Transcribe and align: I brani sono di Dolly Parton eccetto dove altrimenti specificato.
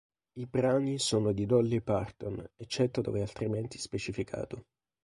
I 0.39 0.47
brani 0.47 0.97
sono 0.97 1.31
di 1.31 1.45
Dolly 1.45 1.79
Parton 1.79 2.43
eccetto 2.57 3.01
dove 3.01 3.21
altrimenti 3.21 3.77
specificato. 3.77 4.65